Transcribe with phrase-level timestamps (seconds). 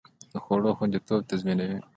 [0.31, 1.79] د خوړو خوندیتوب تضمینوي.